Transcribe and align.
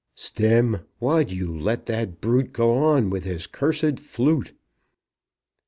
"Stemm, 0.15 0.79
why 0.97 1.21
do 1.21 1.35
you 1.35 1.55
let 1.55 1.85
that 1.85 2.19
brute 2.21 2.53
go 2.53 2.75
on 2.75 3.11
with 3.11 3.23
his 3.23 3.45
cursed 3.45 3.99
flute?" 3.99 4.51